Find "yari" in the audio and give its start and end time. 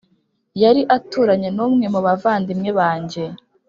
0.61-0.81